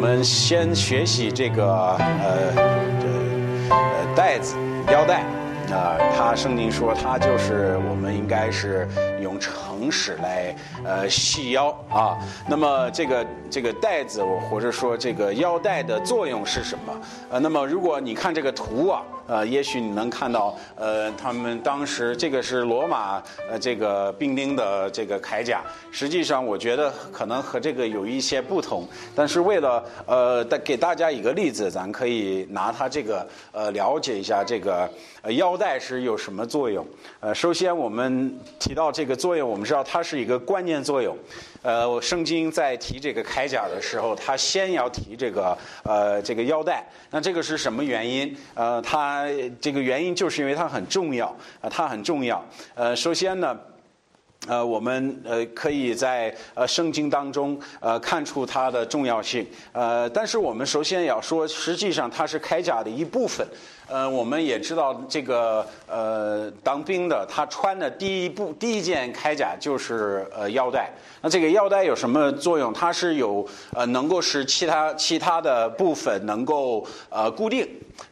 [0.00, 2.62] 我们先学习这个呃呃
[3.70, 4.54] 呃带子
[4.92, 5.24] 腰带。
[5.74, 8.88] 啊，他圣经说他就是我们应该是
[9.20, 9.38] 用
[9.78, 10.54] 诚实来
[10.84, 12.18] 呃系腰啊。
[12.48, 17.00] 那么这个这个带子或者说这个腰带的作用是什么？
[17.30, 19.02] 呃，那么如果你看这个图啊。
[19.28, 34.90] 呃，也许你能看到，呃，他们当时这个是罗马呃这个兵丁的这个铠甲，实际上我觉得可能和这个有一些不同，但是为了呃给大家一个例子，咱可以拿它这个呃了解一下这个
[35.36, 36.82] 腰带是有什么作用。
[37.20, 41.16] 呃，首先我们提到这个作用，我们知道它是一个关键作用。
[41.60, 46.82] 呃，我圣经在提这个铠甲的时候，它先要提这个呃这个腰带。
[47.10, 48.34] 那这个是什么原因？
[48.54, 49.26] 呃，它
[49.60, 51.26] 这个原因就是因为它很重要
[51.60, 52.42] 啊，它很重要。
[52.74, 53.58] 呃，首先呢，
[54.48, 59.46] 呃，我们呃可以在呃圣经当中呃看出它的重要性。
[59.72, 63.46] 呃，但是我们首先要说，实际上它是铠甲的一部分。
[63.90, 70.90] 呃，我们也知道这个呃，当兵的他穿的第一部第一件铠甲就是呃腰带。
[71.22, 72.70] 那这个腰带有什么作用？
[72.72, 77.66] 它是有呃能够使其他其他的部分能够呃固定。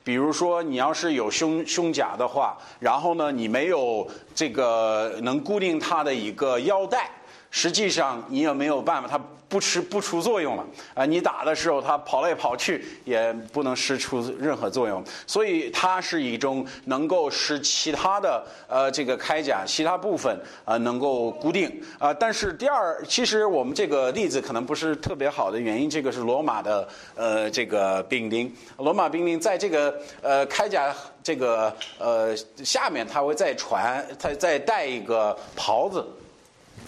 [0.07, 7.11] 比如说你要是有胸胸甲的话，然后呢你没有这个能固定它的一个腰带，
[7.57, 9.19] 实际上你也没有办法它。
[9.49, 11.07] 不吃不出作用了啊！
[11.07, 22.13] 你打的时候，它跑来跑去也不能使出任何作用，所以它是一种能够使其他的呃这个铠甲其他部分啊能够固定啊。
[22.13, 36.05] 但是第二，其实我们这个例子可能不是特别好的原因，这个是罗马的呃这个兵丁，罗马兵丁在这个呃铠甲这个呃下面，他会再传，他再带一个袍子。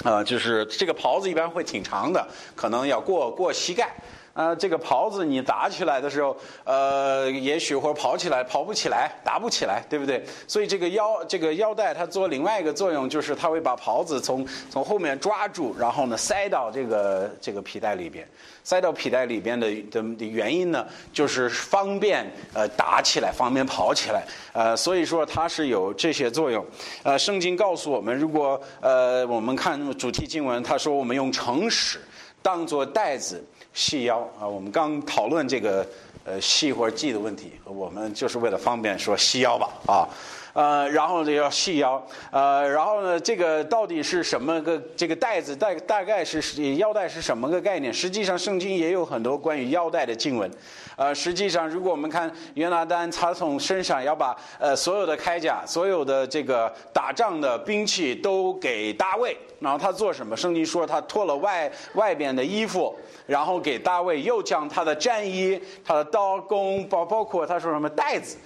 [0.05, 3.95] 呃，就是这个袍子一般会挺长的，可能要过过膝盖。
[4.39, 10.25] 啊，这个袍子你打起来的时候，呃，也许或跑起来跑不起来，打不起来，对不对？
[10.47, 18.25] 所以这个腰这个腰带它做另外一个作用，就是它会把袍子从从后面抓住，然后呢塞到这个这个皮带里边。
[18.63, 24.23] 塞到皮带里边的的的原因呢，就是方便呃打起来，方便跑起来。
[24.53, 26.65] 呃，所以说它是有这些作用。
[27.03, 31.99] 呃，圣经告诉我们，如果呃我们看主题经文，他说我们用诚实
[32.43, 34.47] 当做带子细腰啊。
[34.47, 35.87] 我们刚讨论这个
[36.25, 40.09] 呃细或者系的问题，我们就是为了方便说细腰吧啊。
[40.53, 45.55] 呃，然后呢要细腰，呃，然后呢，这个到底是什么个这个带子？
[45.55, 47.93] 大大概是腰带是什么个概念？
[47.93, 50.51] 实际上，圣经也有很多关于腰带的经文。
[50.97, 60.37] 呃，实际上，如果我们看约拿丹，他从身上要把呃所有的铠甲、所有的这个打仗的兵器都给大卫，然后他做什么？
[60.37, 68.37] 圣经说他脱了外外边的衣服，然后给大卫又将他的战衣、他的刀弓，包包括他说什么带子。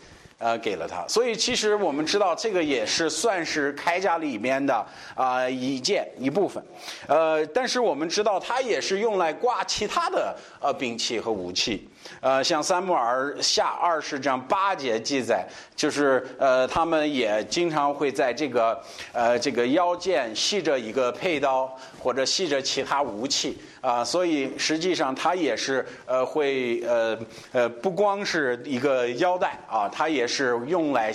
[0.43, 6.61] 呃，给了他，所以其实我们知道，这个也是算是铠甲里面的啊一件一部分，
[7.07, 11.89] 呃，但是我们知道，它也是用来挂其他的呃兵器和武器。
[12.21, 18.81] 呃，像三木尔下二十章八节记载，就是呃，他们也经常会在这个
[19.13, 27.19] 呃这个腰间系着一个佩刀，或者系着其他武器啊，所以实际上它也是呃会呃
[27.53, 31.13] 呃不光是一个腰带啊，它也是用来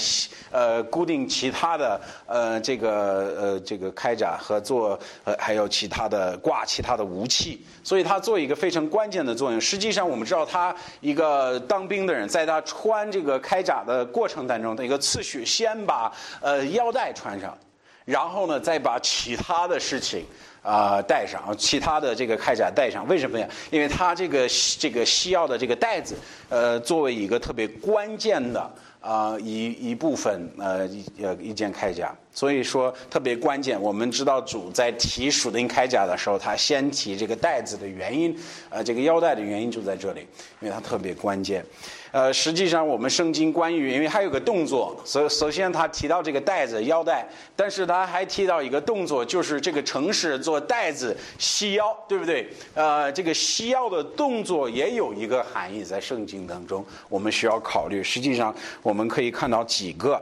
[0.52, 2.92] 呃固定其他的呃这个
[3.40, 9.60] 呃这个铠甲和做呃还有其他的挂其他的武器，所以它做一个非常关键的作用。
[9.60, 10.76] 实际上我们知道它。
[11.00, 16.12] 一个当兵的人，在他穿这个铠甲的过程当中的一个次序，先把
[16.42, 17.58] 呃腰带穿上，
[18.06, 20.26] 然后呢再把其他的事情
[20.62, 23.08] 啊带上，其他的这个铠甲带上。
[23.08, 23.48] 为什么呀？
[23.72, 24.48] 因为他这个
[24.80, 26.16] 这个西药的这个带子，
[26.50, 28.72] 呃，作为一个特别关键的。
[29.00, 33.82] 啊，一一部分呃一呃一件铠甲，所以说特别关键。
[33.82, 38.38] 我们知道主在提属灵铠甲的时候，他先提这个带子的原因，
[38.70, 40.20] 呃，这个腰带的原因就在这里，
[40.60, 41.66] 因为它特别关键。
[42.12, 52.48] 呃，实际上我们圣经关于，因为还有个动作，首首先他提到这个带子腰带，但是他还提到一个动作，就是这个城市做带子系腰，对不对？
[52.76, 58.04] 呃，这个系腰的动作也有一个含义在圣经当中，我们需要考虑。
[58.04, 60.22] 实际上我们可以看到几个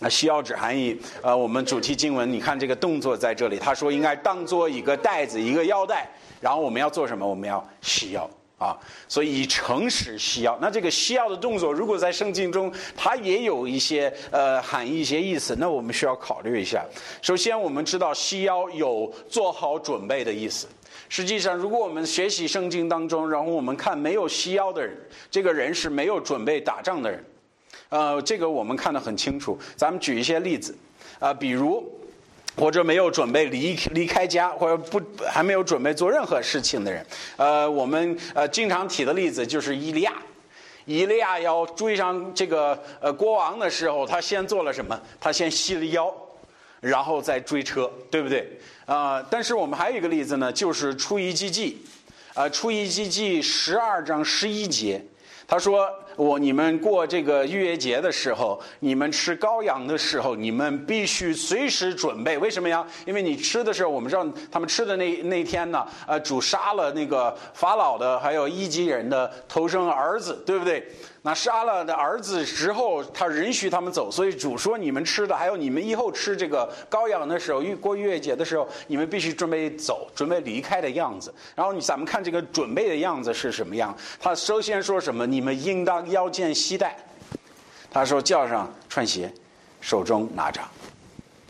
[0.00, 0.98] 那系腰指含义。
[1.22, 6.08] 呃，我们主题经文，你看这个动作在这里，他说应该当做一个带子，一个腰带，
[6.40, 7.26] 然后我们要做什么？
[7.26, 8.28] 我们要系腰。
[8.56, 16.82] 啊，所以以诚实吸药，那这个吸药的动作，如果在圣经中，它也有一些呃含义、一些意思，那我们需要考虑一下。
[17.20, 20.68] 首先，我们知道吸药有做好准备的意思。
[21.08, 24.96] 实际上，如果我们学习圣经当中，然后我们看没有西腰的人，
[25.30, 27.22] 这个人是没有准备打仗的人。
[27.90, 29.58] 呃，这个我们看得很清楚。
[29.76, 30.76] 咱们举一些例子，
[31.20, 31.88] 啊，比如
[32.56, 37.06] 或者没有准备离离开家，或者不还没有准备做任何事情的人。
[37.36, 40.12] 呃，我们呃经常提的例子就是伊利亚。
[40.86, 45.00] 伊利亚要追上这个呃国王的时候，他先做了什么？
[45.20, 46.12] 他先吸了腰，
[46.80, 48.58] 然后再追车，对不对？
[48.86, 51.82] 啊，但是我们还有一个例子呢，就是出一记记，
[52.34, 55.00] 啊，出一记记十二章十一节，
[55.46, 55.88] 他说。
[56.16, 62.38] 我你们过这个逾越节的时候，你们吃羔羊的时候，你们必须随时准备。
[62.38, 62.86] 为什么呀？
[63.06, 70.86] 因为你吃的时候，我们知道他们吃的那那天呢，呃，主杀了那个法老的，还有伊及人的头生儿子，对不对？
[71.26, 81.32] 那杀了的儿子之后，他允许他们走，所以主说你们吃的，还有你们以后吃这个羔羊的时候，过逾越节的时候，你们必须准备走，准备离开的样子。
[81.54, 83.96] 然后你咱们看这个准备的样子是什么样？
[84.20, 85.26] 他首先说什么？
[85.26, 86.96] 你们应当腰间系带。
[87.90, 89.32] 他说叫上穿鞋，
[89.80, 90.60] 手中拿着。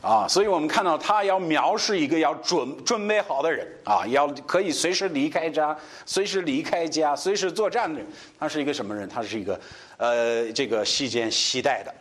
[0.02, 5.74] 啊，所以我们看到他要描述一个要准准备好的人啊，要可以随时离开家，
[6.04, 8.06] 随时离开家，随时作战的人。
[8.38, 9.08] 他是一个什么人？
[9.08, 9.58] 他是一个
[9.96, 11.94] 呃，这个系肩系带的。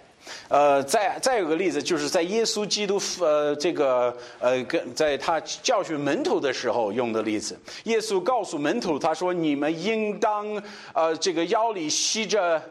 [0.48, 7.60] 呃，再再有个例子，就是在耶稣基督呃这个呃跟在他教训门徒的时候用的例子。
[7.84, 10.62] 耶稣告诉门徒，他说：“你们应当
[10.94, 12.62] 呃这个腰里系着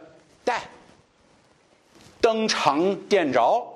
[0.44, 0.62] 带，
[2.20, 3.66] 登场点着。”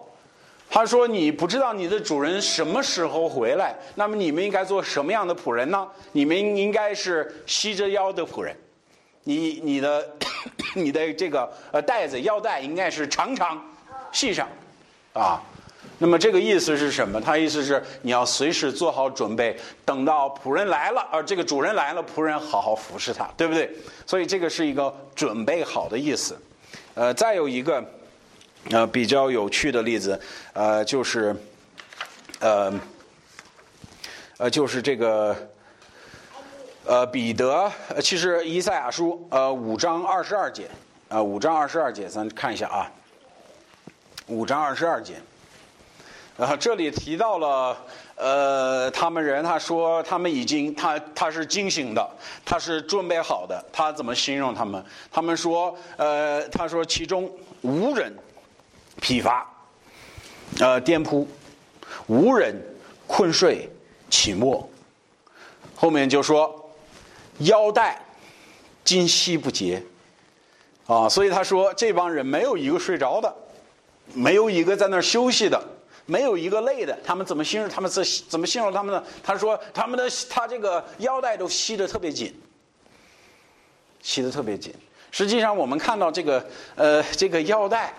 [0.69, 5.87] 他说：“你不知道你的主人什么时候回来，那么你们应该做什么样的仆人呢？
[6.12, 8.56] 你们应该是系着腰的仆人，
[9.23, 10.17] 你你的
[10.82, 13.61] 你的这个呃带子腰带应该是长长
[14.12, 14.46] 系上，
[15.14, 15.43] 啊，
[15.99, 17.20] 那么这个意思是什么？
[17.20, 23.70] 他意思是你要随时做好准备，等到仆人来了，而这个主人来了，仆人好好服侍他，对不对？
[24.06, 26.38] 所以这个是一个准备好的意思。
[26.94, 27.82] 呃，再有一个。”
[28.73, 30.20] 呃，比较有趣的例子，
[30.52, 31.37] 呃，就是，
[32.40, 32.75] 呃，
[34.38, 35.37] 呃，就是这个，
[36.86, 40.68] 呃，彼得，其实以赛亚书，呃，五章二十二节，
[41.08, 42.90] 呃，五章二十二节，咱看一下啊，
[44.28, 45.14] 五章二十二节，
[46.38, 47.76] 啊，这里提到了，
[48.14, 52.08] 呃，他们人，他说他们已经，他他是惊醒的，
[52.44, 54.84] 他是准备好的，他怎么形容他们？
[55.10, 57.30] 他们说，呃，他说其中
[57.62, 58.12] 无人。
[58.98, 59.46] 疲乏，
[60.58, 61.28] 呃，颠扑，
[62.06, 62.56] 无人
[63.06, 63.70] 困睡，
[64.08, 64.66] 起末。
[65.74, 66.65] 后面就说
[67.38, 68.00] 腰带
[68.84, 69.82] 今夕不结，
[70.86, 73.34] 啊，所以他说这帮人没有一个睡着的，
[74.14, 75.62] 没有一个在那儿休息的，
[76.06, 76.98] 没有一个累的。
[77.04, 77.68] 他们怎么形容？
[77.68, 79.02] 他们是怎么形容他们呢？
[79.22, 82.34] 他说他们的他这个腰带都系得特别紧，
[84.02, 84.74] 系得特别紧。
[85.10, 87.94] 实际上我们看到这个呃这个腰带。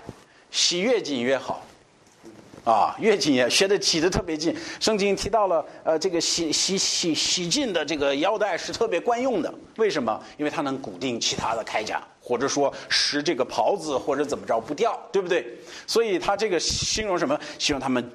[0.49, 1.66] 系越紧越好，
[2.67, 4.53] 啊，越紧也学的系的特别紧。
[4.77, 9.53] 圣经提到了，呃，这个系系系系紧的这个腰带是特别惯用的。
[9.77, 10.21] 为什么？
[10.37, 15.47] 因为它能固定其他的铠甲，或者说使这个袍子或者怎么着不掉，对不对？
[15.87, 17.39] 所以他这个形容什么？
[17.57, 18.05] 形容他们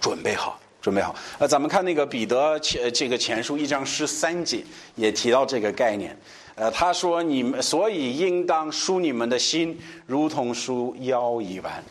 [0.00, 1.12] 准备好，准备好。
[1.40, 4.64] 呃，咱们看那个彼得前这个前书一章十三节
[4.94, 6.16] 也提到这个概念。
[6.54, 9.76] 呃，他说：“你们所以应当舒你们的心，
[10.06, 11.82] 如同舒腰一般，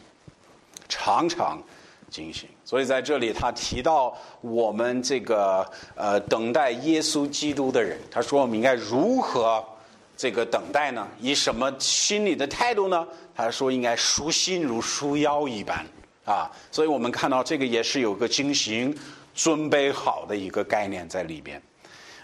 [0.87, 1.61] 常常
[2.09, 9.63] 进行。”所以在这里，他提到我们这个呃等待耶稣基督的人，他说我们应该如何
[10.15, 11.07] 这个等待呢？
[11.19, 13.07] 以什么心理的态度呢？
[13.35, 15.85] 他说应该舒心如舒腰一般
[16.25, 16.51] 啊。
[16.71, 18.95] 所以我们看到这个也是有个精行
[19.35, 21.61] 准备好的一个概念在里边。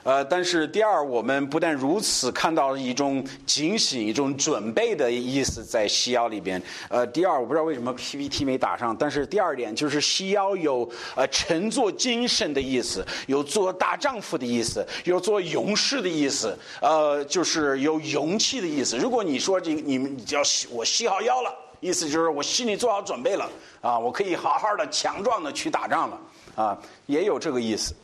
[0.04, 6.62] 呃，但是第二，我们不但如此看到了一种警醒、一种准备的意思在西腰里边。
[6.90, 18.98] 呃，第二，我不知道为什么 PPT 没打上，但是第二点就是西腰有呃乘坐精神的意思，有做大丈夫的意思，有做勇士的意思，呃，就是有勇气的意思。
[18.98, 26.20] 如果你说这你们要系我系好腰了，意思就是我心里做好准备了啊，我可以好好的强壮的去打仗了
[26.56, 27.96] 啊，也有这个意思。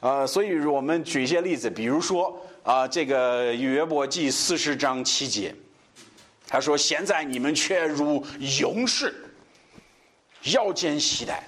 [0.00, 5.54] 呃，所以我们举一些例子，比如说啊，这个约伯记四十章七节，
[6.46, 8.24] 他说：“现在你们却如
[8.60, 9.14] 勇士，
[10.52, 11.42] 腰间系带。”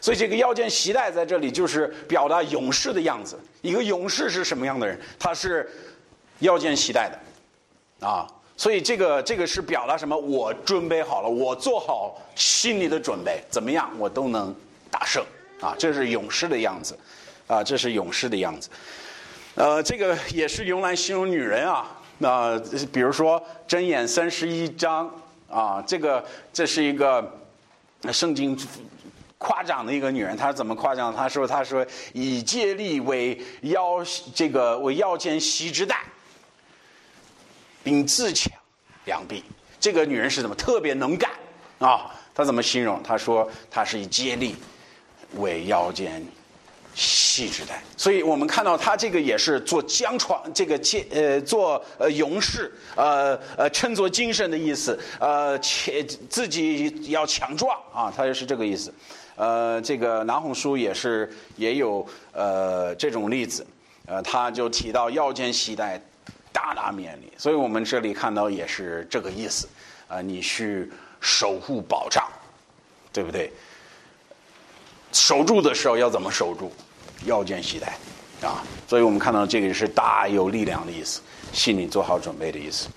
[0.00, 3.38] 所以这个腰间系带在这里就是表达勇士的样子。
[3.62, 5.00] 一个勇士是什么样的人？
[5.18, 5.68] 他是
[6.40, 8.26] 腰间系带的啊。
[8.58, 10.16] 所以这个这个是表达什么？
[10.16, 14.54] 我准备好了，我做好心理的准备，怎么样我都能
[14.90, 15.24] 打胜
[15.60, 15.74] 啊。
[15.78, 16.96] 这是勇士的样子。
[17.46, 18.68] 啊，这是勇士的样子。
[19.54, 21.86] 呃，这个也是用来形容女人啊。
[22.18, 22.58] 那
[22.92, 25.10] 比如说《箴言》三十一章
[25.50, 27.40] 啊，这个这是一个
[28.12, 28.58] 圣经
[29.38, 31.14] 夸奖的一个女人，她怎么夸奖？
[31.14, 34.02] 她说：“她说以借力为腰，
[34.34, 36.00] 这个为腰间系之带，
[37.84, 38.52] 并自强
[39.04, 39.44] 两臂。”
[39.78, 41.30] 这个女人是怎么特别能干
[41.78, 42.14] 啊？
[42.34, 43.02] 她怎么形容？
[43.02, 44.56] 她说：“她是以接力
[45.34, 46.26] 为腰间。”
[46.98, 58.90] 细致带，所以我们看到他这个也是做江闯，这个接呃做呃勇士，呃呃称作精神的意思，呃且自己要强壮啊，他就是这个意思。
[59.34, 63.66] 呃，这个南红书也是也有呃这种例子，
[64.06, 66.00] 呃他就提到腰间系带
[66.50, 69.68] 大大面力，所以我们这里看到也是这个意思
[70.08, 72.26] 啊，你去守护保障，
[73.12, 73.52] 对不对？
[75.12, 76.72] 守住的时候要怎么守住？
[77.24, 77.96] 腰间系带，
[78.46, 81.20] 啊，所以我们看到这个是大有力量的意思，
[81.52, 82.88] 心里做好准备的意思。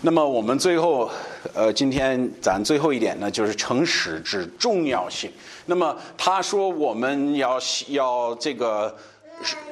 [0.00, 1.10] 那么我们最后，
[1.54, 5.30] 呃，今天咱最后一点呢，就是诚实之重要性。
[5.66, 8.94] 那么他说我们要要这个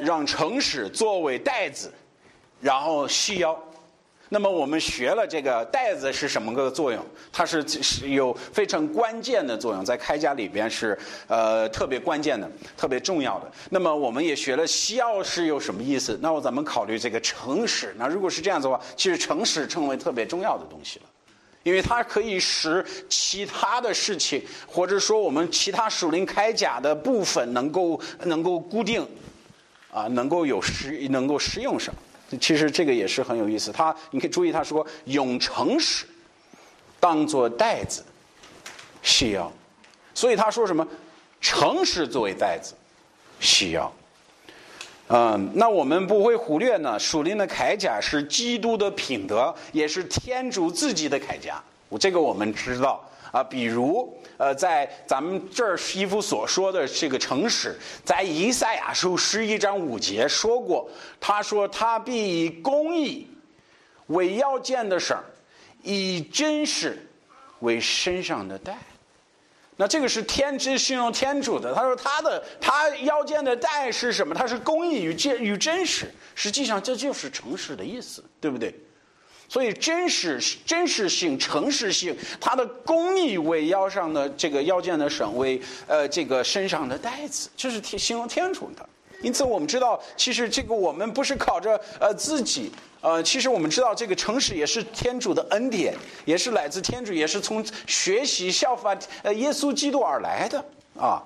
[0.00, 1.92] 让诚实作为带子，
[2.60, 3.58] 然后细腰。
[4.32, 7.04] 那么我们学了这个带子是什么个作用？
[7.30, 13.52] 它是是有非常关键的作用，在开甲里边是呃特别关键的、特别重要的。
[13.68, 16.18] 那么我们也学了西药是有什么意思？
[16.22, 17.94] 那我咱们考虑这个诚实。
[17.98, 21.04] 那如果是这样子的话，其实诚实成为特别重要的东西了，
[21.62, 29.06] 因为它可以使其他的事情，或者说我们其他属灵铠甲的部分能够能够固定，
[29.92, 31.94] 啊，能够有实能够适用上。
[32.38, 36.06] 其实这个也是很有意思，他你可以注意他说用诚实
[37.00, 38.04] 当做袋子
[39.02, 39.52] 需要，
[40.14, 40.86] 所以他说什么
[41.40, 42.74] 诚实作为袋子
[43.40, 43.92] 需要。
[45.08, 51.62] 嗯，那我们不会忽略呢，属灵的铠甲是基督的品德，也是天主自己的铠甲。
[51.88, 54.16] 我这个我们知道啊，比如。
[54.38, 63.28] 呃，在咱们这儿师傅所说的这个诚实，在以赛亚书十一章五节说过，他说他必以公义
[64.08, 65.16] 为腰间的绳，
[65.84, 67.06] 以真实
[67.60, 68.76] 为身上的带。
[69.76, 74.34] 那这个是天之形容天主的，他说他的他腰间的带是什么？
[74.34, 78.74] 它是公义与真与真实，实际上这就是诚实的意思，对不对？
[79.52, 88.88] 所以真实、真实性、诚实性，它的工艺为腰上的这个腰间的绳，为呃这个身上的带子，这是天形容天主的。
[89.20, 95.94] 因此，我们知道，其实这个我们不是靠着呃自己，呃，其实我们知道，这个诚实也是天主的恩典，
[96.24, 100.64] 也是来自天主，也是从学习效法呃耶稣基督而来的
[100.98, 101.22] 啊。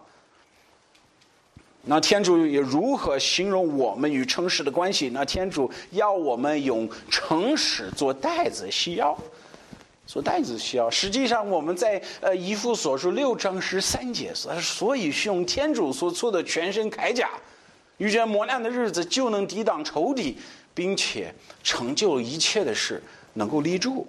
[1.88, 5.08] 那天主也如何形容我们与诚实的关系？
[5.10, 9.16] 那天主要我们用诚实做带子需要，
[10.04, 10.90] 做带子需要。
[10.90, 17.30] 实际上，我们在呃一副所说六章十三节，所以是用天主所做的全身铠甲，
[17.98, 20.36] 遇见磨难的日子就能抵挡仇敌，
[20.74, 23.00] 并且成就一切的事，
[23.34, 24.04] 能够立住。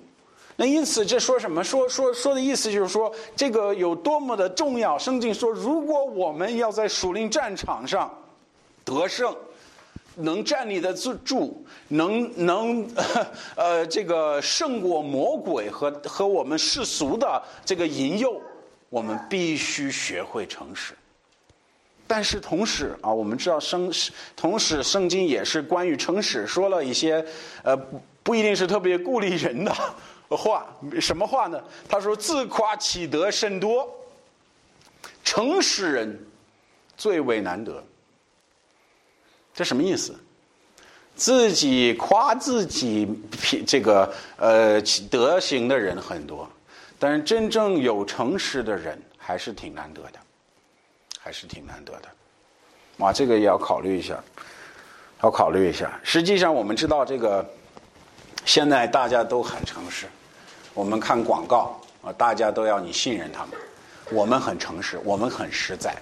[0.60, 1.64] 那因此，这说什么？
[1.64, 4.98] 说说说的意思就是说，这个有多么的重要。
[4.98, 8.12] 圣经说，如果我们要在属灵战场上
[8.84, 9.36] 得胜，
[10.16, 10.92] 能站立得
[11.24, 12.90] 住，能能
[13.56, 18.42] 呃这个胜过魔鬼和和我们世俗的这个引诱，
[18.90, 20.96] 我们必须学会诚实。
[22.08, 23.92] 但是同时啊，我们知道圣
[24.36, 27.24] 同时圣经也是关于诚实说了一些
[27.62, 27.78] 呃
[28.24, 29.72] 不一定是特别鼓励人的。
[30.36, 30.68] 话
[31.00, 31.64] 什么话呢？
[31.88, 33.90] 他说：“自夸其德甚多，
[35.24, 36.28] 诚实人
[36.98, 37.82] 最为难得。”
[39.56, 40.14] 这什么意思？
[41.16, 43.08] 自己夸自己，
[43.66, 46.50] 这个呃德行的人很多，
[47.00, 50.20] 但是真正有诚实的人还是挺难得的，
[51.20, 52.10] 还是挺难得的。
[52.98, 54.22] 哇，这个也要考虑一下，
[55.24, 55.98] 要考虑一下。
[56.04, 57.50] 实际上，我们知道这个。
[58.48, 60.08] 现在大家都很诚实，
[60.74, 63.52] 我们看广告啊，大家都要你信任他们。
[64.10, 65.94] 我们很诚实，我们很实在。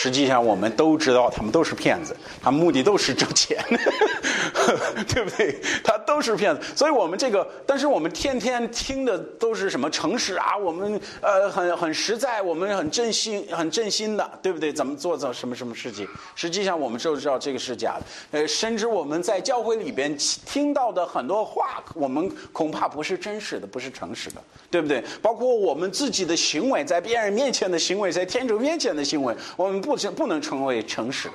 [0.00, 3.58] 实际上，我们都知道他们都是骗子，他们目的都是挣钱，
[5.08, 5.60] 对不对？
[5.82, 10.56] 他都是骗子，所以我们这个，但是我们天天听的都是什么诚实啊？
[10.56, 14.72] 我们呃很很实在，我们很真心，很真心的，对不对？
[14.72, 16.06] 怎么做做什么什么事情？
[16.36, 18.38] 实际上，我们就知道这个是假的。
[18.38, 24.36] 呃，甚至我们在教会里边听到的很多话，我们恐怕不是真实的，不是诚实的，
[24.70, 25.02] 对不对？
[25.20, 29.82] 包括我们自己的行为，在别人面前的行为，在天主面前的行为，我们。
[29.96, 31.34] 不不能成为诚实的，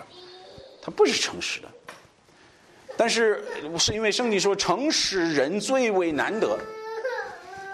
[0.82, 1.68] 他不是诚实的。
[2.96, 3.44] 但是
[3.80, 6.56] 是因为圣经说诚实人最为难得，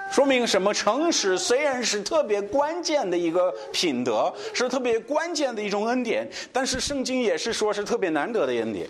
[0.09, 0.73] 说明什么？
[0.73, 8.89] 诚实虽然是特别关键的一个品德，是特别关键的一种恩典，但是圣经也是说是特别难得的恩典，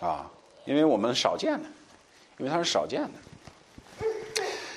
[0.00, 0.28] 啊，
[0.64, 1.68] 因为我们少见的，
[2.38, 3.10] 因为它是少见的。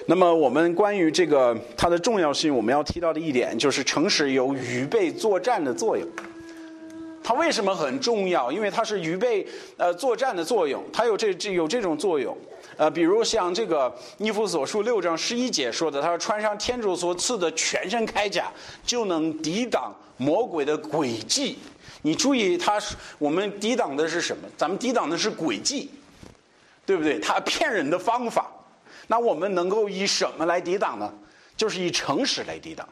[0.09, 6.07] 那么，我们关于这个它的重要性，我们要提到的一点就是，诚实有预备作战的作用。
[7.21, 8.49] 它为什么很重要？
[8.49, 9.45] 因为它是预备
[9.75, 12.37] 呃作战的作用，它有这这有这种作用。
[12.77, 18.49] 呃，比如像这个《尼夫所书》六章十一节说的，他说穿上天主所赐的全身铠甲，
[18.85, 21.57] 就能抵挡魔鬼的诡计。
[22.03, 22.81] 你注意，他
[23.17, 24.47] 我们抵挡的是什么？
[24.55, 25.89] 咱们抵挡的是诡计，
[26.85, 27.19] 对不对？
[27.19, 28.49] 他骗人的方法。
[29.07, 31.11] 那我们能够以什么来抵挡呢？
[31.55, 32.87] 就是以诚实来抵挡，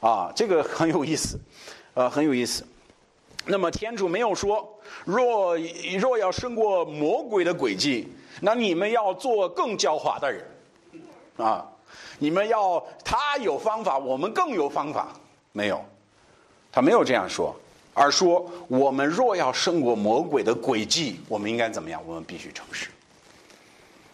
[0.00, 1.40] 啊，这个很有意思，
[1.94, 2.62] 呃，很有意思。
[3.46, 5.56] 那么天主没有说，若
[5.98, 10.44] 若要胜过魔鬼的诡计，那你们要做更狡猾的人，
[11.38, 11.66] 啊，
[12.18, 15.08] 你们要他有方法，我们更有方法，
[15.52, 15.82] 没有，
[16.70, 17.56] 他没有这样说，
[17.94, 22.02] 而说我们若要胜过魔鬼的诡计，我们应该怎么样？
[22.06, 22.88] 我们必须诚实。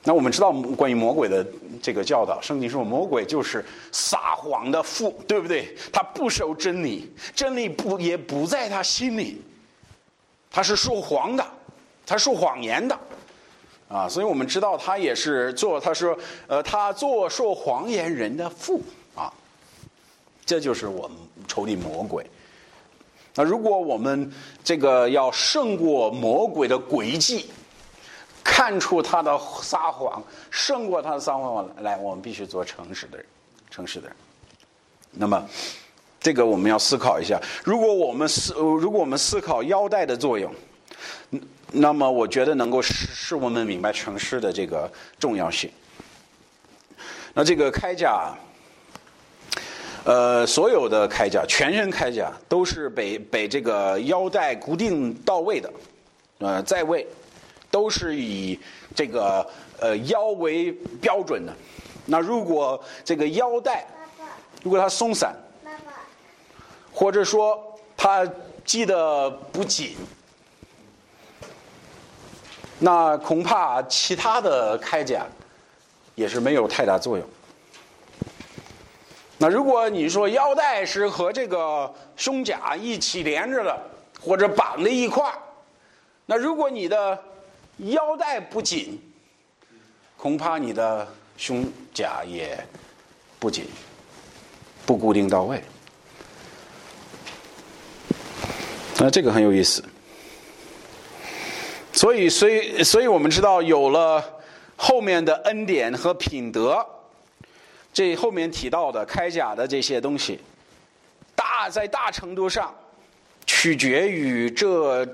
[0.05, 1.45] 那我们知道关于魔鬼的
[1.83, 3.63] 这个教导，圣经说魔鬼就是
[3.93, 5.77] 撒谎的父，对不对？
[5.93, 9.43] 他不守真理，真理不也不在他心里，
[10.51, 11.45] 他是说谎的，
[12.07, 12.99] 他说谎言的，
[13.89, 18.81] 啊，所以我们知道他也是做，他说，呃，他做说谎言人的父
[19.15, 19.31] 啊，
[20.47, 22.25] 这就是我们仇敌魔鬼。
[23.35, 24.33] 那如果我们
[24.65, 27.51] 这个要胜过魔鬼的诡计。
[28.59, 33.25] 看出他的撒谎胜过他的撒谎来，我们必须做诚实的人，
[33.71, 34.17] 诚实的人。
[35.13, 35.49] 那么，
[36.19, 37.41] 这个我们要思考一下。
[37.63, 40.53] 如果我们思，如果我们思考腰带的作用，
[41.71, 44.91] 那么我觉得能够使使我们明白诚实的这个
[45.21, 45.71] 重要性。
[47.35, 48.35] 那这个铠甲，
[50.03, 55.73] 呃，所有的铠甲，全身铠甲都是被被这个腰带固定到位的，
[56.39, 57.07] 呃，在位。
[57.71, 58.59] 都是以
[58.95, 59.47] 这个
[59.81, 61.53] 呃腰为标准的。
[62.07, 63.87] 那如果这个腰带，
[64.63, 65.35] 如果它松散，
[66.93, 68.27] 或者说它
[68.65, 69.97] 系得不紧，
[72.79, 75.27] 那恐怕其他的铠甲
[76.15, 77.27] 也是没有太大作用。
[79.37, 83.79] 那如果你说腰带是和这个胸甲一起连着的，
[84.21, 85.39] 或者绑在一块儿，
[86.27, 87.17] 那如果你的
[87.79, 89.01] 腰带不紧，
[90.17, 91.65] 恐怕你的胸
[91.95, 92.59] 甲也
[93.39, 93.67] 不紧，
[94.85, 95.63] 不固定到位。
[98.99, 99.85] 那这个很有意思。
[101.93, 104.23] 所以，所以，所以我们知道，有了
[104.77, 106.85] 后面的恩典和品德，
[107.93, 110.41] 这后面提到的铠甲的这些东西，
[111.35, 112.75] 大在大程度上
[113.47, 115.07] 取决于这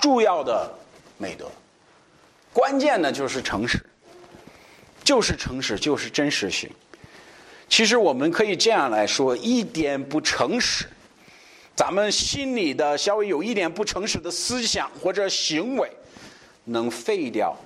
[0.00, 0.72] 重要的
[1.18, 1.50] 美德。
[2.52, 3.80] 关键呢就是诚实，
[5.02, 6.70] 就是诚实，就是真实性。
[7.68, 10.84] 其实我们可以这样来说：一点不诚实，
[11.74, 15.90] 咱们心里的稍微有一点不诚实的思想或者行为，
[16.64, 17.56] 能废掉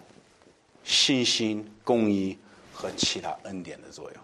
[0.85, 2.38] 信心、公义
[2.72, 4.22] 和其他恩典的作用。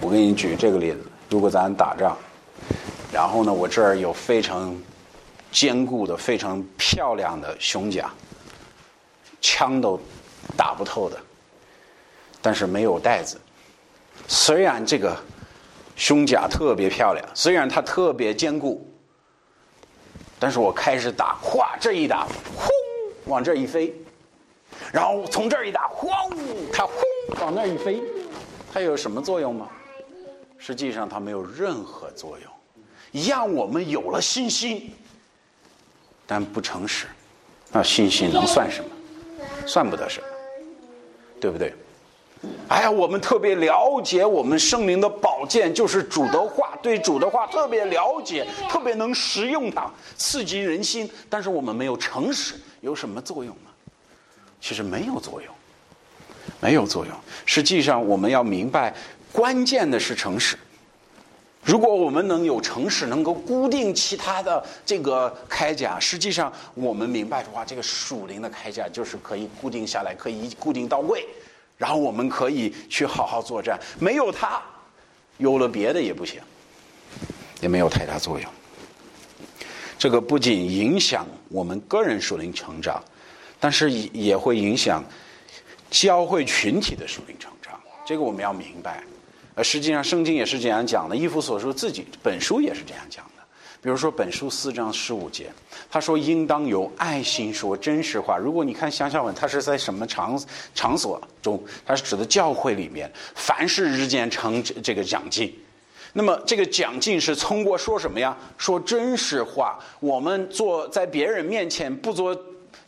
[0.00, 0.98] 我给你举这个例子：
[1.30, 2.18] 如果咱打仗，
[3.10, 4.76] 然后呢，我这儿有非常
[5.50, 8.12] 坚固的、非常漂亮的胸甲。
[9.44, 10.00] 枪都
[10.56, 11.20] 打不透的，
[12.40, 13.38] 但是没有带子。
[14.26, 15.14] 虽然这个
[15.96, 18.88] 胸甲特别漂亮，虽然它特别坚固，
[20.38, 22.26] 但是我开始打，哗，这一打，
[22.56, 22.70] 轰，
[23.26, 23.94] 往这一飞，
[24.90, 26.10] 然后从这儿一打，轰，
[26.72, 26.94] 它轰
[27.42, 28.02] 往那一飞，
[28.72, 29.68] 它有什么作用吗？
[30.56, 32.50] 实际上它没有任何作用。
[33.12, 34.90] 一样，我们有了信心，
[36.26, 37.08] 但不诚实，
[37.70, 38.90] 那信心能算什么？
[39.66, 40.26] 算不得什么，
[41.40, 41.74] 对不对？
[42.68, 51.10] 哎呀，我们特别了解我们圣灵的宝剑，就是主的话，对主的话特别了解，特别能实用它，刺激人心。
[51.30, 53.70] 但是我们没有诚实，有什么作用呢？
[54.60, 55.54] 其实没有作用，
[56.60, 57.14] 没有作用。
[57.46, 58.94] 实际上，我们要明白，
[59.32, 60.58] 关键的是诚实。
[61.64, 71.26] 如果我们能有城市能够固定其他的这个铠甲，实际上我们明白的话，这个属灵的铠甲就是可以固定下来，可以固定到位，
[71.78, 73.80] 然后我们可以去好好作战。
[73.98, 74.60] 没有它，
[75.38, 76.38] 有了别的也不行，
[77.62, 78.50] 也没有太大作用。
[79.98, 83.02] 这个不仅影响我们个人属灵成长，
[83.58, 85.02] 但是也也会影响
[85.90, 87.80] 教会群体的属灵成长。
[88.04, 89.02] 这个我们要明白。
[89.54, 93.30] 呃，实际上圣经也是这样讲的，《伊夫所说》自己本书也是这样讲的。
[93.80, 95.52] 比如说本书四章十五节，
[95.90, 100.42] 他说：“应当有爱心说真实话。”如果你看乡下文，他是在什么场
[100.74, 101.62] 场所中？
[101.84, 105.52] 他是指的教会里面，凡是日间成这个讲经。
[106.14, 108.34] 那么这个讲经是通过说什么呀？
[108.56, 109.78] 说真实话。
[110.00, 112.34] 我们做在别人面前不做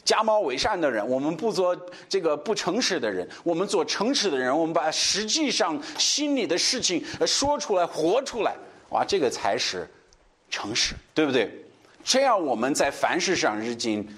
[0.07, 1.77] 假冒伪善的人，我们不做
[2.09, 4.59] 这个不诚实的人，我们做诚实的人。
[4.59, 8.55] 我们把实际上心里的事情说出来、活出来。
[8.89, 9.87] 哇，这个才是。
[10.49, 11.53] 诚实，对不对？
[12.05, 14.09] 这样我们在凡事上日进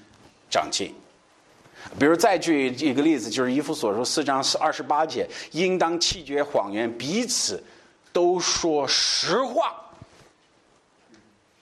[0.51, 0.95] 长进。
[1.99, 7.65] 比如再举一个例子，就是《伊夫所说》四章二十八节，应当弃绝谎言，彼此
[8.13, 9.75] 都说实话，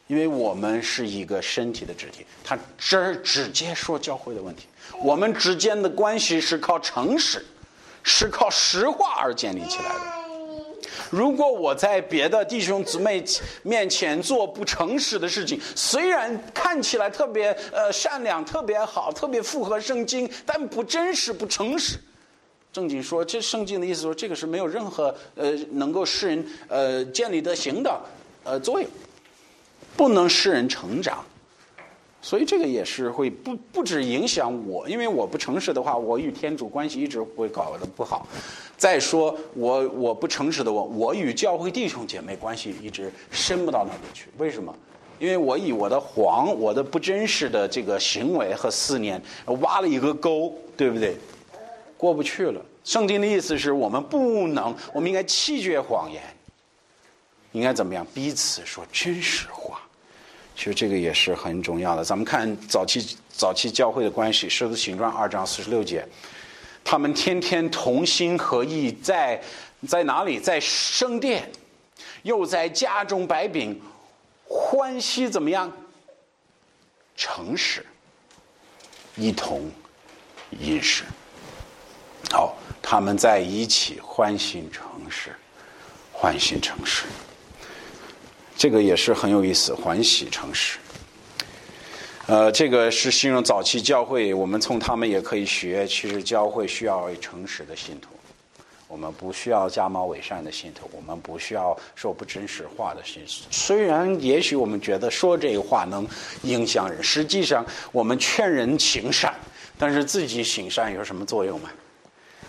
[0.07, 2.25] 因为我们是一个身体的肢体。
[2.45, 4.67] 他直直接说教会的问题，
[5.03, 7.45] 我们之间的关系是靠诚实，
[8.03, 10.01] 是靠实话而建立起来的。
[11.11, 13.23] 如果我在别的弟兄姊妹
[13.63, 21.99] 面前做不诚实的事情，虽然看起来特别呃善良、特别好、特别符合圣经，但不真实、不诚实。
[22.73, 28.01] 正经说，这圣经的意思说，这个是没有任何呃能够使人呃建立德行的
[28.43, 28.89] 呃作用，
[29.97, 31.25] 不能使人成长。
[32.23, 38.27] 所以这个也是会不不止影响我，因为我不诚实的话，我与天主关系一直会搞得不好。
[38.77, 44.29] 再说我我不诚实的我，我与教会弟兄姐妹关系一直深不到那里去。
[44.39, 44.75] 为什么？
[45.21, 49.23] 因为我以我的谎、我的不真实的这个行为和思念
[49.61, 51.17] 挖了一个沟，对不对？
[51.97, 52.61] 过不去了。
[52.83, 56.23] 圣经的意思是我们不能，我们应该弃绝谎言，
[57.53, 58.05] 应该怎么样？
[58.13, 59.81] 彼此说真实话。
[60.57, 62.03] 其实这个也是很重要的。
[62.03, 66.05] 咱们看早期早期教会的关系，《狮子行传》二章四十六节，
[66.83, 69.41] 他们天天同心合意，在
[69.87, 70.41] 在哪里？
[70.41, 71.49] 在圣殿，
[72.23, 73.79] 又在家中摆饼，
[74.49, 75.71] 欢喜怎么样？
[77.15, 77.85] 诚实，
[79.15, 79.71] 一同
[80.59, 81.05] 饮食。
[82.31, 85.37] 好，他们在一起欢欣诚实，
[86.13, 87.05] 欢欣诚实。
[88.57, 90.79] 这个也是很有意思，欢喜诚实。
[92.27, 95.87] 呃，这个是形容早期教会，我们从他们也可以学。
[95.87, 98.09] 其实教会需要诚实的信徒，
[98.89, 103.33] 我们不需要假冒伪善的信徒，我们不需要说不真实话的信徒。
[103.51, 106.09] 虽然也许我们觉得说这个话能
[106.43, 109.35] 影响人，实际上我们劝人行善，
[109.79, 111.69] 但是自己行善有什么作用吗？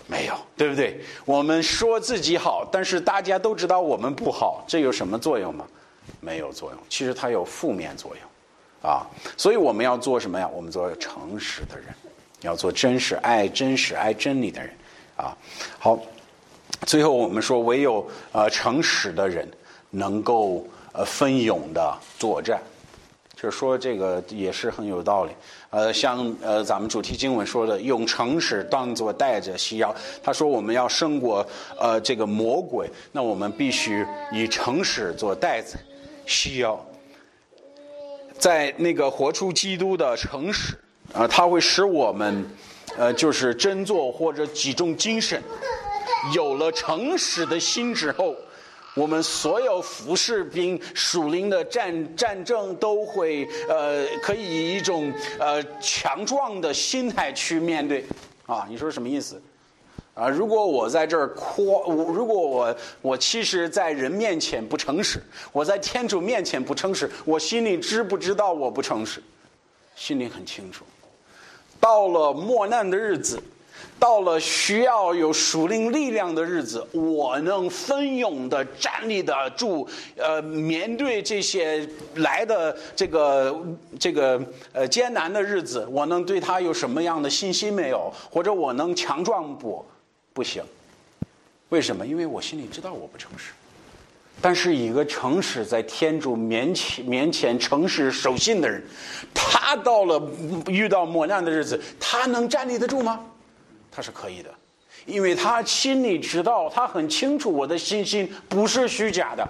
[0.06, 0.98] 没有，对不对？
[1.26, 5.66] 我们说自己好，但是大家都知道我们不好，这有什么作用吗？
[6.20, 10.48] 没有作用，其实它有负面作用，啊，所以我们要做什么呀？
[10.52, 11.86] 我们做诚实的人，
[12.40, 14.70] 要做真实、爱真实、爱真理的人，
[15.16, 15.36] 啊，
[15.78, 15.98] 好，
[16.86, 19.48] 最后我们说，唯有呃诚实的人
[19.90, 22.60] 能够呃奋勇的作战，
[23.34, 25.32] 就是说这个也是很有道理，
[25.70, 31.46] 呃，像呃咱们主题经文说的，用诚实当做带着西药，他说我们要胜过
[31.78, 35.76] 呃这个魔鬼，那我们必须以诚实做带子。
[36.28, 36.86] 需要
[38.38, 40.76] 在那个活出基督的诚实
[41.12, 42.44] 啊，它会使我们
[42.98, 45.42] 呃，就是振作或者集中精神。
[46.34, 48.36] 有了诚实的心之后，
[48.94, 58.04] 我们所有服侍兵属灵的战战争都会呃，可以以一种呃强壮的心态去面对
[58.46, 58.66] 啊。
[58.68, 59.40] 你说什么意思？
[60.18, 69.22] 啊，如果我在这儿夸，如果我我其实，在人面前不诚实，我在天主面前不诚实，我心里知不知道我不诚实？
[69.94, 70.84] 心里很清楚。
[71.78, 73.40] 到了磨难的日子，
[73.96, 83.62] 到了需要有属灵力量的日子，我能奋勇的站立得住，呃，面对这些来的这个
[84.00, 88.12] 这个呃艰难的日子，我能对他有什么样的信心没有？
[88.28, 89.84] 或者我能强壮不？
[90.38, 90.62] 不行，
[91.70, 92.06] 为什么？
[92.06, 93.50] 因为我心里知道我不诚实。
[94.40, 98.80] 但是一个诚实在天主面前面前诚实守信的人，
[99.34, 100.30] 他到了
[100.68, 103.18] 遇到磨难的日子，他能站立得住吗？
[103.90, 104.54] 他是可以的，
[105.06, 109.48] 因为他心里知道，他很清楚我的信心不是虚假的，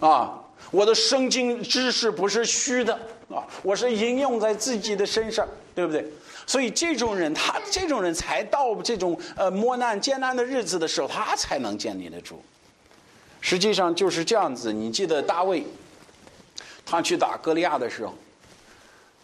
[0.00, 2.92] 啊，我的圣经知识不是虚的
[3.28, 6.04] 啊，我是应用在自己的身上，对不对？
[6.46, 12.42] 所以这种人，他这种人才到这种呃磨难艰难的日子的时候，他才能建立得住。
[13.40, 14.72] 实际上就是这样子。
[14.72, 15.66] 你记得大卫，
[16.84, 18.14] 他去打歌利亚的时候，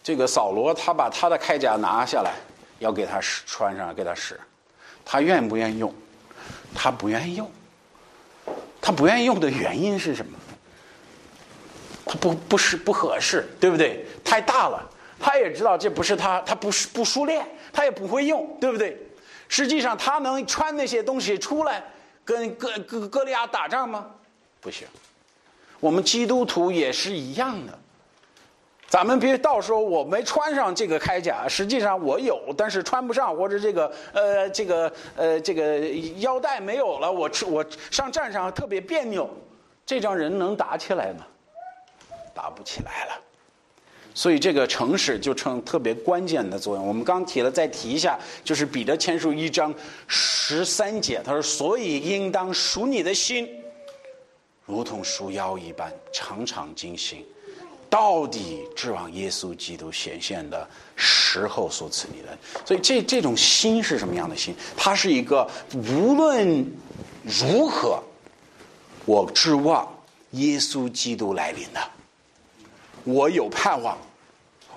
[0.03, 2.35] 这个扫罗他把他的铠甲拿下来，
[2.79, 4.39] 要给他使穿上，给他使，
[5.05, 5.95] 他愿不愿意用？
[6.75, 7.51] 他不愿意用。
[8.81, 10.39] 他不愿意用的原因是什么？
[12.07, 14.07] 他不不是不合适，对不对？
[14.25, 18.97] 太大了，他也知道这不是他，他不是不熟练，他也不会用，对不对？
[19.49, 21.83] 实际上，他能穿那些东西出来
[22.25, 24.07] 跟哥哥哥利亚打仗吗？
[24.61, 24.87] 不行。
[25.81, 27.79] 我们基督徒也是一样的，
[28.89, 35.79] 咱们别到时候我没穿上这个铠甲，实际上我有，但是穿不上，或者这个呃这个呃这个
[36.19, 39.31] 腰带没有了，我我上战场特别别扭，
[39.87, 41.27] 这张人能打起来吗？
[42.35, 43.21] 打不起来了。
[44.19, 46.85] 所以这个诚实就成特别关键的作用。
[46.85, 49.73] 我们刚提了，再提一下，就是彼得前书一章
[50.09, 53.49] 十三节，他说：“所以应当赎你的心。”
[54.67, 57.25] 如同束腰一般，常常惊醒，
[57.89, 62.37] 到底指望耶稣基督显现的时候所赐你的。
[62.65, 64.53] 所以这这种心是什么样的心？
[64.77, 66.67] 它是一个无论
[67.23, 68.03] 如何，
[69.05, 69.89] 我指望
[70.33, 71.81] 耶稣基督来临的，
[73.05, 73.97] 我有盼望，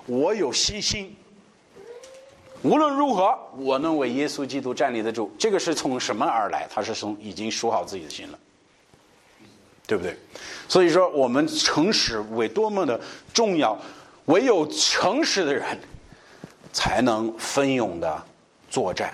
[0.06, 1.16] 我有信心。
[2.62, 5.34] 无论如何，我能为耶稣基督站立得住。
[5.38, 6.68] 这个是从什么而来？
[6.70, 8.38] 他是从已经数好自己的心了。
[9.84, 10.16] 对不对？
[10.68, 12.98] 所以说，我们诚实为多么的
[13.34, 13.76] 重要，
[14.26, 15.78] 唯有诚实的人
[16.72, 18.22] 才能奋勇的
[18.70, 19.12] 作战。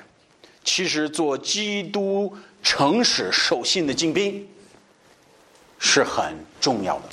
[0.63, 4.47] 其实，做基督诚实守信的精兵
[5.79, 7.05] 是很重要的。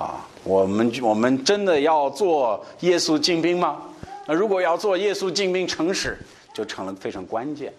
[0.00, 3.82] 啊，我们我们真的要做耶稣精兵吗？
[4.26, 6.18] 那如果要做耶稣精兵，诚实
[6.52, 7.72] 就成了非常关键。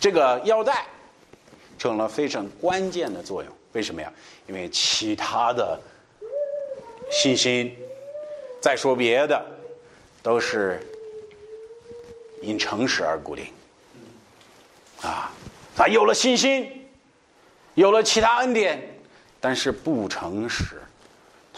[0.00, 0.86] 这个腰带。
[1.78, 4.12] 成了非常关键的作用，为什么呀？
[4.46, 5.76] 因为其他的
[7.10, 7.76] 信心，
[8.60, 9.44] 再说别的，
[10.22, 10.80] 都是
[12.40, 13.46] 因诚实而固定。
[15.00, 15.32] 啊，
[15.74, 16.86] 他有了信心，
[17.74, 18.80] 有了其他恩典，
[19.40, 20.80] 但是不诚实，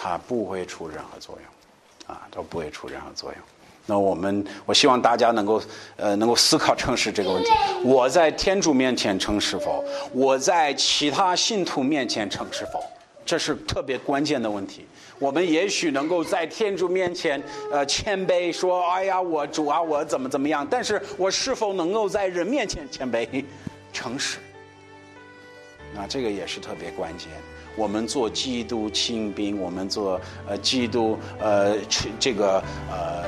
[0.04, 3.40] 他不会出任何作用，啊，都不会出任何作用。
[3.86, 5.62] 那我们，我希望大家能够，
[5.96, 7.50] 呃，能够思考诚实这个问题。
[7.82, 9.82] 我在天主面前诚实否？
[10.12, 12.84] 我在其他信徒面前诚实否？
[13.24, 14.84] 这是特别关键的问题。
[15.18, 23.42] 我们也许能够在天主面前，呃，谦卑说：“哎呀，我主啊，我怎么怎么样？”但是我是否能够在人面前谦卑、
[23.90, 24.36] 诚实？
[25.94, 27.28] 那这个也是特别关键。
[27.76, 31.76] 我们做基督亲兵，我们做呃基督呃
[32.18, 33.24] 这个呃。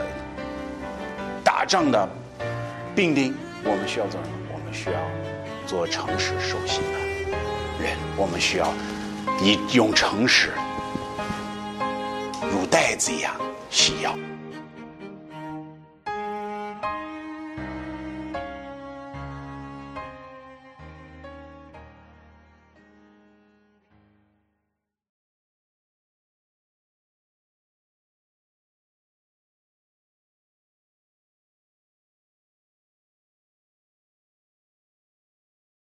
[1.43, 2.07] 打仗的
[2.95, 4.37] 兵丁，我们需要做什么？
[4.53, 5.01] 我们需要
[5.67, 6.99] 做诚实守信的
[7.83, 7.97] 人。
[8.15, 8.75] 我们需要
[9.43, 10.51] 以用诚实
[12.53, 13.35] 如袋子一样
[13.71, 14.13] 细腰。